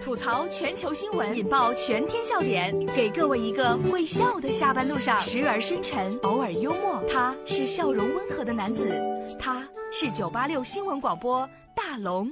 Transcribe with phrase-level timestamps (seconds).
[0.00, 7.02] 吐槽全球新闻，引爆全天笑点，给各位一个会笑的下班路上，时而深沉，偶尔幽默。
[7.10, 9.00] 他是笑容温和的男子，
[9.38, 12.30] 他是九八六新闻广播大龙。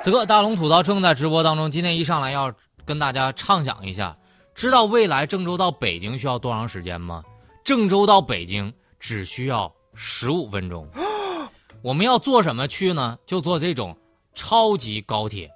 [0.00, 1.70] 此刻大龙吐槽正在直播当中。
[1.70, 2.52] 今天一上来要
[2.84, 4.16] 跟大家畅想一下，
[4.54, 7.22] 知道未来郑州到北京需要多长时间吗？
[7.64, 10.88] 郑州到北京只需要十五分钟。
[11.82, 13.18] 我们要坐什么去呢？
[13.26, 13.96] 就坐这种
[14.34, 15.50] 超级高铁。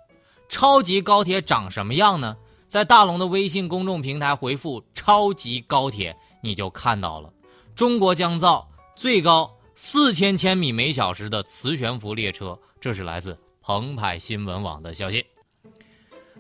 [0.53, 2.37] 超级高铁长什么样呢？
[2.69, 7.33] 在大龙的微信公众平台回复“超级高铁”，你就看到了。
[7.75, 15.25] 中国将造最高四千千米每小时的磁悬浮列车，这是来自澎湃新闻网的消息。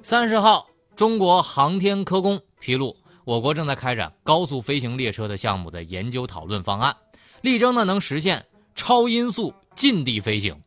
[0.02, 6.94] 三十号，中国航天科工披露，我国正在开展高速飞行列车的项目的研究讨论方案，
[7.40, 10.60] 力争呢能实现超音速近地飞行。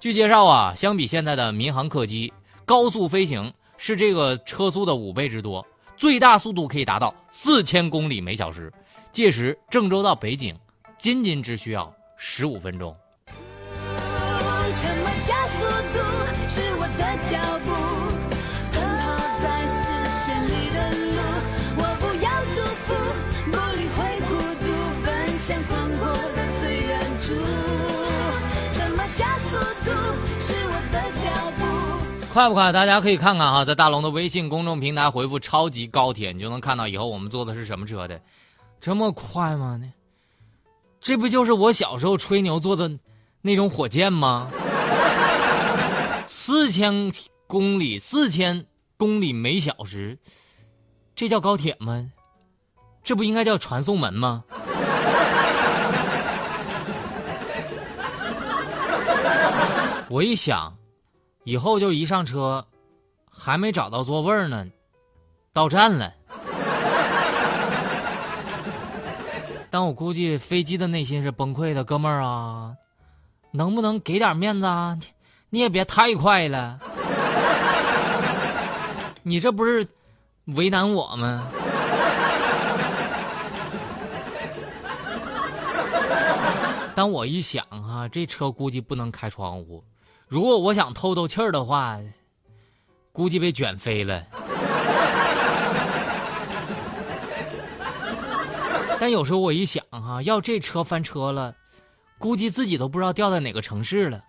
[0.00, 2.32] 据介绍啊，相比现在的民航客机。
[2.70, 5.66] 高速飞行是这个车速的五倍之多，
[5.96, 8.72] 最大速度可以达到四千公里每小时。
[9.10, 10.56] 届时，郑州到北京
[10.96, 12.94] 仅仅只需要十五分钟。
[14.72, 15.98] 什么加速度
[16.48, 17.89] 是我的脚步
[32.32, 32.70] 快不快？
[32.70, 38.20] 大家可以看看哈，在大龙的微信公众平台回复“超级高铁”，你就能看到以后我们坐的是什么车的。
[38.80, 39.80] 这么快吗？
[41.00, 42.88] 这不就是我小时候吹牛坐的
[43.42, 44.48] 那种火箭吗？
[46.28, 47.12] 四千
[47.48, 48.64] 公里，四千
[48.96, 50.16] 公里每小时，
[51.16, 52.12] 这叫高铁吗？
[53.02, 54.44] 这不应该叫传送门吗？
[60.08, 60.72] 我一想。
[61.44, 62.66] 以后就一上车，
[63.30, 64.66] 还没找到座位呢，
[65.52, 66.14] 到站了。
[69.70, 72.74] 但我估计飞机的内心是崩溃的，哥们儿啊，
[73.52, 74.98] 能不能给点面子啊？
[75.48, 76.78] 你也别太快了，
[79.22, 79.86] 你这不是
[80.44, 81.46] 为难我吗？
[86.94, 89.82] 但我一想哈，这车估计不能开窗户。
[90.30, 91.98] 如果我想透透气儿的话，
[93.10, 94.24] 估计被卷飞了。
[99.00, 101.52] 但有时候我一想哈，要这车翻车了，
[102.16, 104.22] 估计自己都不知道掉在哪个城市了。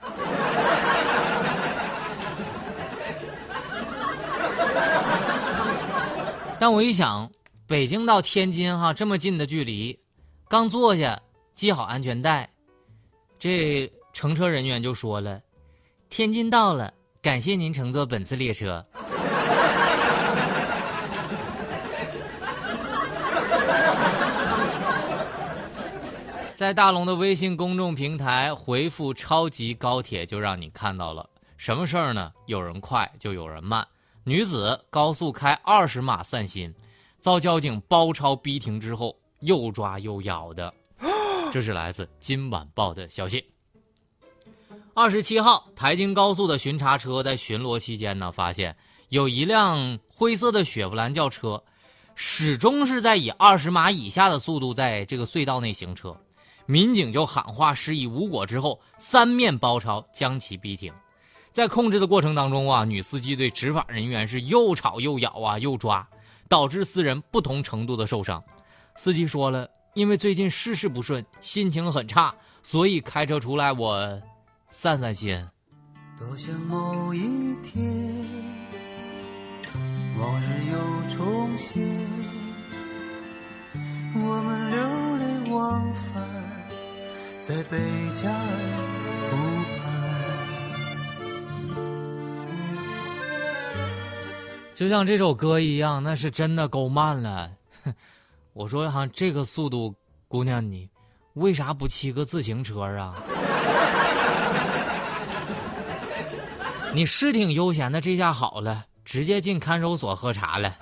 [6.59, 7.29] 但我一想，
[7.67, 9.99] 北京到天津哈这么近的距离，
[10.47, 11.21] 刚坐下
[11.53, 12.49] 系好安全带，
[13.37, 15.39] 这乘车人员就说了。
[16.11, 18.85] 天津到了，感谢您乘坐本次列车。
[26.53, 32.29] 在大龙的微信公众平台回复“超级高铁”，就让你看到了什么事儿呢？
[32.45, 33.87] 有人快，就有人慢。
[34.25, 36.75] 女子高速开二十码散心，
[37.21, 40.73] 遭交警包抄逼停之后，又抓又咬的。
[41.53, 43.45] 这是来自《今晚报》的消息。
[44.93, 48.75] 二十七号，台京高速的巡查车在巡逻期间呢，发现
[49.07, 51.63] 有一辆灰色的雪佛兰轿车，
[52.13, 56.15] 始终是在以二十码以下的速度在这个隧道内行车。
[56.65, 60.93] 民警就喊话示意无果之后，三面包抄将其逼停。
[61.53, 66.05] 在控制的过程当中啊，女司机对执法人员是又吵又咬啊，又抓，
[66.49, 68.43] 导致四人不同程度的受伤。
[68.97, 74.21] 司机说了，因为最近事事不顺，心情很差，所以开车出来我。
[74.71, 75.37] 散散心。
[76.17, 77.83] 多想某一天，
[80.19, 80.77] 往日又
[81.15, 81.81] 重现，
[84.15, 84.77] 我们流
[85.17, 86.11] 连忘返
[87.39, 87.77] 在贝
[88.15, 88.37] 加尔
[89.29, 89.35] 湖
[89.79, 89.81] 畔。
[94.75, 97.51] 就像这首歌一样，那是真的够慢了。
[98.53, 99.95] 我说哈，这个速度，
[100.27, 100.89] 姑娘你
[101.33, 103.15] 为啥不骑个自行车啊？
[106.93, 110.75] 你是挺悠闲的，这下好了，直接进看守所喝茶了。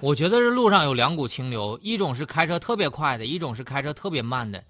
[0.00, 4.60] 我觉得这路上有两股清流，一种是开车特别快的，一种是开车特别慢的。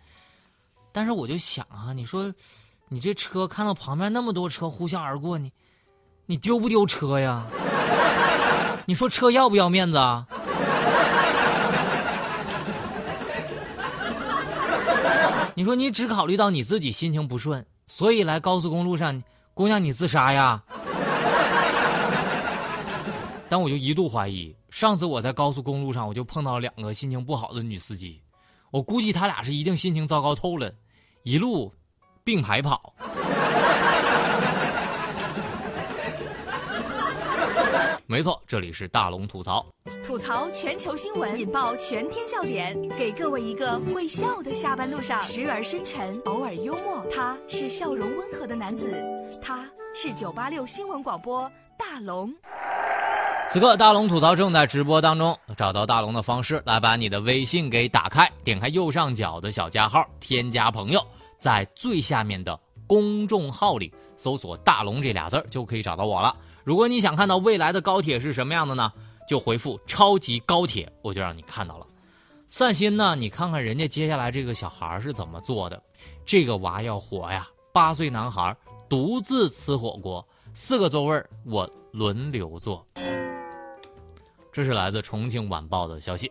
[0.92, 2.30] 但是我就想啊，你说，
[2.88, 5.50] 你这车看到旁边那么多车呼啸而过，你，
[6.26, 7.46] 你丢不丢车呀？
[8.84, 10.26] 你说车要不要面子啊？
[15.54, 17.64] 你说你只考虑到你自己心情不顺。
[17.90, 19.20] 所以来高速公路上，
[19.52, 20.62] 姑娘，你自杀呀？
[23.50, 28.22] 但我就一度怀疑，上次我在高速公路上，我就碰到两个心情不好的女司机，
[28.70, 30.72] 我估计他俩是一定心情糟糕透了，
[31.24, 31.74] 一路
[32.22, 32.94] 并排跑。
[38.10, 39.64] 没错，这里是大龙吐槽，
[40.02, 47.06] 吐槽全球新闻，引爆全天笑点，给各位一个会笑的下班路上，时而深沉，偶尔幽默。
[47.08, 49.00] 他是笑容温和的男子，
[49.40, 49.64] 他
[49.94, 51.48] 是九八六新闻广播
[51.78, 52.34] 大龙。
[53.48, 61.00] 此刻大龙吐槽正在直播当中，找到大龙的方式，来把你的微信给打开，点开右上角的小加号，添加朋友，
[61.38, 62.58] 在最下面的
[62.88, 66.34] 公众号里搜索“大龙”这俩字儿，就可以找到我了。
[66.70, 68.92] 如果你想看到未来的高铁是什么样的呢？
[69.28, 71.86] 就回复“超级高铁”，我就让你看到了。
[72.48, 75.82] 散心呢，你看看人家接下来这个小孩是怎么做的。
[76.24, 78.56] 这个娃要火呀，八岁男孩
[78.88, 80.24] 独自吃火锅，
[80.54, 82.86] 四个座位我轮流坐。
[84.52, 86.30] 这是来自重庆晚报的消息。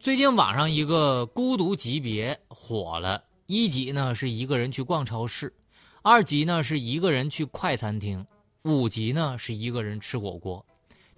[0.00, 5.54] 最近网上一个孤独级别火了，一级呢是一个人去逛超市，
[6.02, 8.26] 二级呢是一个人去快餐厅。
[8.64, 10.64] 五级呢是一个人吃火锅。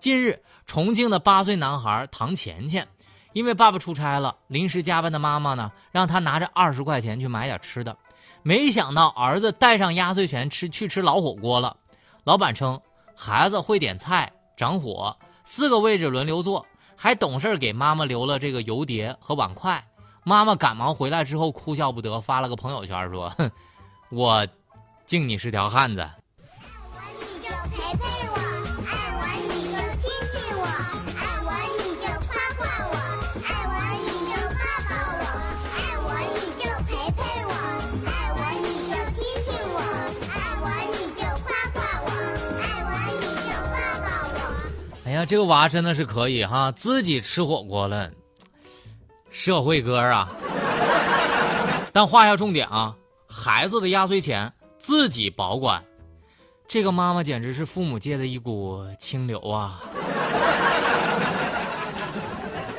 [0.01, 2.87] 近日，重庆的八岁男孩唐钱钱，
[3.33, 7.97] 因为爸爸出差了，临时加班的妈妈呢让他拿着二十块钱去买点吃的，
[8.43, 11.77] 没想到儿子带上压岁钱吃去吃老火锅了。
[12.25, 12.81] 老板称
[13.15, 16.67] 孩子会点菜，长火，四个位置轮流坐，
[16.97, 19.83] 还懂事给妈妈留了这个油碟和碗筷。
[20.25, 23.49] 妈妈赶忙回来之后哭笑不得，发了个朋友圈说：“哼，
[24.11, 24.45] 我
[25.05, 26.05] 敬你是条汉子。”
[45.07, 48.11] 哎呀，这个娃真的是可以哈，自己吃火锅了，
[49.31, 50.29] 社会哥啊！
[51.93, 52.93] 但画下重点啊，
[53.29, 55.81] 孩子的压岁钱自己保管。
[56.67, 59.81] 这个妈妈简直是父母界的一股清流啊！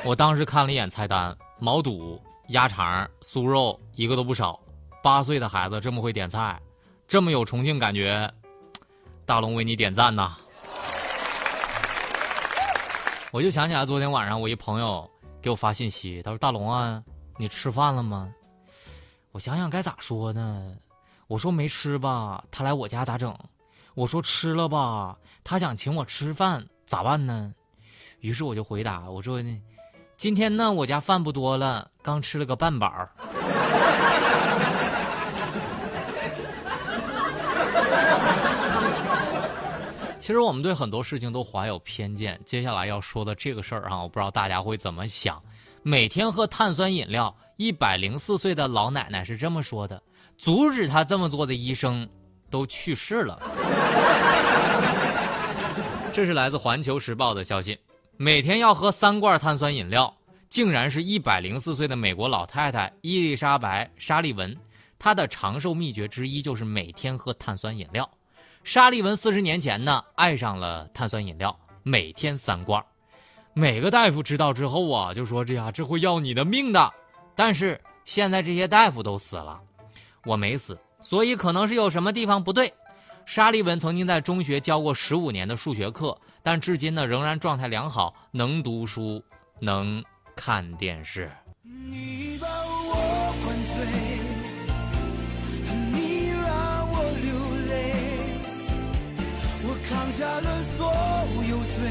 [0.04, 4.60] 我当时看了一眼菜单，毛肚、鸭肠、酥肉一个都不少。
[5.02, 6.60] 八岁的孩子这么会点菜，
[7.08, 8.30] 这么有重庆感觉，
[9.26, 10.36] 大龙为你点赞呐！
[13.32, 15.10] 我就想起来昨天晚上我一朋友
[15.42, 17.04] 给我发信息，他说：“大龙啊，
[17.38, 18.34] 你吃饭了吗？”
[19.32, 20.74] 我想想该咋说呢？
[21.28, 23.38] 我说没吃吧，他来我家咋整？
[23.96, 27.54] 我说吃了吧，他想请我吃饭，咋办呢？
[28.22, 29.44] 于是我就回答我说
[30.16, 33.10] ：“今天呢，我家饭不多了，刚吃了个半饱。
[40.28, 42.38] 其实我们对很多事情都怀有偏见。
[42.44, 45.42] 接下来要说的这个事儿啊，我不知道大家会怎么想。
[45.84, 50.04] 每天喝碳酸饮料，一百零四岁的老奶奶是这么说的：
[50.38, 52.06] 阻止她这么做的医生
[52.50, 53.42] 都去世了。
[56.12, 57.80] 这是来自《环球时报》的消息，
[58.18, 60.14] 每天要喝三罐碳酸饮料，
[60.50, 64.54] 竟然是一百零四岁的美国老太太伊丽莎白·沙利文。
[65.00, 68.06] 她的长寿秘诀之一就是每天喝碳酸饮料。
[68.68, 72.84] 沙利文四十年前呢，爱上了碳酸饮料，每天三罐。
[73.54, 76.94] 每个大夫知道之后啊，就说：“这呀，这会要你的命的。”
[77.34, 79.58] 但是现在这些大夫都死了，
[80.26, 82.74] 我没死，所以可能是有什么地方不对。
[83.26, 89.24] 沙利文曾经在中学教过十五年的数学课，但至今呢仍然状态良好，能读书，
[89.62, 90.04] 能
[90.36, 91.32] 看电视。
[91.64, 94.07] 你把我灌醉，
[100.18, 100.92] 下了所
[101.48, 101.88] 有罪，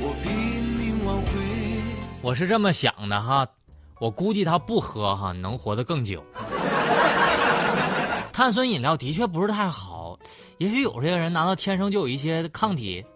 [0.00, 1.30] 我拼命挽回。
[2.22, 3.46] 我是这么想的哈，
[4.00, 6.20] 我估计他不喝哈能活得更久。
[8.34, 10.18] 碳酸饮料的确不是太好，
[10.58, 13.06] 也许有些人难道天生就有一些抗体？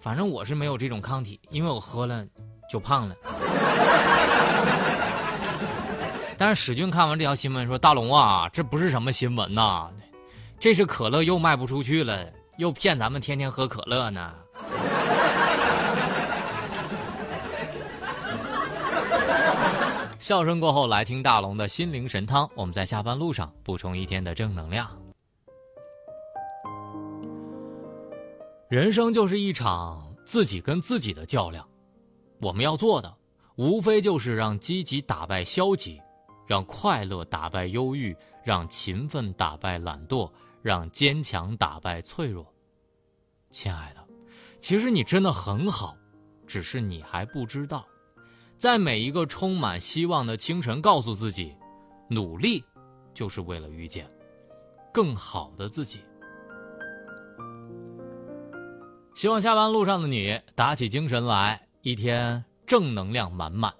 [0.00, 2.26] 反正我是没有这种抗体，因为我喝了
[2.68, 3.14] 就胖了。
[6.36, 9.88] 但是史俊看完这条新闻说：“大龙啊，这不是什么新闻呐，
[10.58, 12.26] 这是可乐又卖不出去了，
[12.56, 14.34] 又骗咱们天天喝可乐呢。
[20.20, 22.48] ”笑声过后，来听大龙的心灵神汤。
[22.54, 24.88] 我们在下班路上补充一天的正能量。
[28.68, 31.68] 人生就是一场自己跟自己的较量，
[32.40, 33.14] 我们要做的，
[33.56, 36.00] 无非就是让积极打败消极，
[36.46, 40.30] 让快乐打败忧郁，让勤奋打败懒惰，
[40.64, 42.50] 让坚强打败脆弱。
[43.50, 44.02] 亲爱的，
[44.62, 45.94] 其实你真的很好，
[46.46, 47.86] 只是你还不知道。
[48.56, 51.54] 在每一个充满希望的清晨，告诉自己，
[52.08, 52.64] 努力
[53.12, 54.10] 就是为了遇见
[54.90, 56.00] 更好的自己。
[59.14, 63.70] 希望下班路上的你打起精神来，一天正能量满满。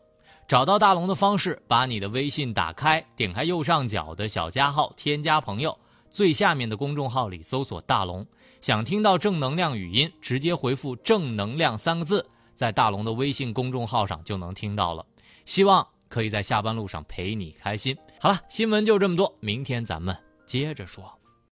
[0.47, 5.77] 找到大龙的方式：把你的微信打开，点开右上角的小加号，添加朋友，
[6.15, 8.25] 最下面的公众号里搜索“大龙”。
[8.63, 12.25] 想听到正能量语音，直接回复“正能量”三个字。
[12.55, 15.05] 在大龙的微信公众号上就能听到了，
[15.45, 17.99] 希望可以在下班路上陪你开心。
[18.21, 20.17] 好了，新闻就这么多，明天咱们
[20.47, 21.19] 接着说。